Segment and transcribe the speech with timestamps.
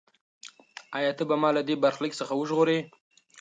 [0.97, 2.79] ایا ته به ما له دې برخلیک څخه وژغورې؟